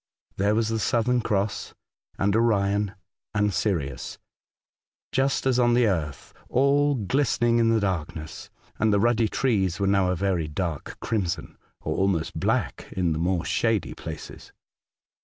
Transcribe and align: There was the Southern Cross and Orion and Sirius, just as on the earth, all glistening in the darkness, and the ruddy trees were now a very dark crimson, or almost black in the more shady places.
There 0.37 0.55
was 0.55 0.69
the 0.69 0.79
Southern 0.79 1.21
Cross 1.21 1.75
and 2.17 2.35
Orion 2.35 2.95
and 3.35 3.53
Sirius, 3.53 4.17
just 5.11 5.45
as 5.45 5.59
on 5.59 5.75
the 5.75 5.85
earth, 5.85 6.33
all 6.49 6.95
glistening 6.95 7.59
in 7.59 7.69
the 7.69 7.79
darkness, 7.79 8.49
and 8.79 8.91
the 8.91 8.99
ruddy 8.99 9.27
trees 9.27 9.79
were 9.79 9.85
now 9.85 10.09
a 10.09 10.15
very 10.15 10.47
dark 10.47 10.97
crimson, 11.01 11.55
or 11.81 11.95
almost 11.95 12.39
black 12.39 12.91
in 12.93 13.11
the 13.13 13.19
more 13.19 13.45
shady 13.45 13.93
places. 13.93 14.51